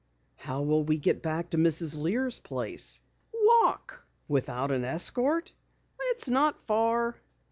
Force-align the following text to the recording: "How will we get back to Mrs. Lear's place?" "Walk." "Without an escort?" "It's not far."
"How 0.37 0.63
will 0.63 0.83
we 0.83 0.97
get 0.97 1.21
back 1.21 1.51
to 1.51 1.57
Mrs. 1.59 1.95
Lear's 1.95 2.39
place?" 2.39 3.01
"Walk." 3.35 4.03
"Without 4.27 4.71
an 4.71 4.83
escort?" 4.83 5.53
"It's 6.09 6.27
not 6.27 6.59
far." 6.63 7.21